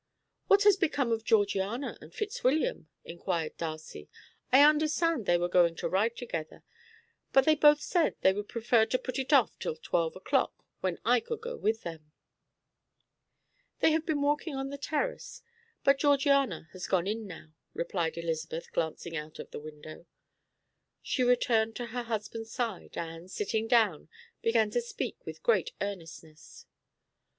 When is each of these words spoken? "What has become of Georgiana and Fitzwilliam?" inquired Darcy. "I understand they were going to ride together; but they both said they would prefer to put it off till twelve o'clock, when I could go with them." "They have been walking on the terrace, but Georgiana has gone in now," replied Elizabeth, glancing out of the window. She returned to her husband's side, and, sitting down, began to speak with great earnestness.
"What 0.47 0.63
has 0.63 0.77
become 0.77 1.11
of 1.11 1.23
Georgiana 1.23 1.95
and 2.01 2.11
Fitzwilliam?" 2.11 2.87
inquired 3.05 3.55
Darcy. 3.57 4.09
"I 4.51 4.63
understand 4.67 5.27
they 5.27 5.37
were 5.37 5.47
going 5.47 5.75
to 5.75 5.87
ride 5.87 6.17
together; 6.17 6.63
but 7.31 7.45
they 7.45 7.53
both 7.53 7.81
said 7.83 8.15
they 8.21 8.33
would 8.33 8.49
prefer 8.49 8.87
to 8.87 8.97
put 8.97 9.19
it 9.19 9.31
off 9.31 9.59
till 9.59 9.75
twelve 9.75 10.15
o'clock, 10.15 10.65
when 10.79 10.97
I 11.05 11.19
could 11.19 11.39
go 11.41 11.55
with 11.55 11.83
them." 11.83 12.11
"They 13.81 13.91
have 13.91 14.03
been 14.03 14.23
walking 14.23 14.55
on 14.55 14.69
the 14.71 14.77
terrace, 14.79 15.43
but 15.83 15.99
Georgiana 15.99 16.67
has 16.73 16.87
gone 16.87 17.05
in 17.05 17.27
now," 17.27 17.53
replied 17.75 18.17
Elizabeth, 18.17 18.71
glancing 18.71 19.15
out 19.15 19.37
of 19.37 19.51
the 19.51 19.59
window. 19.59 20.07
She 21.03 21.21
returned 21.23 21.75
to 21.75 21.85
her 21.93 22.01
husband's 22.01 22.51
side, 22.51 22.97
and, 22.97 23.29
sitting 23.29 23.67
down, 23.67 24.09
began 24.41 24.71
to 24.71 24.81
speak 24.81 25.23
with 25.27 25.43
great 25.43 25.73
earnestness. 25.79 26.65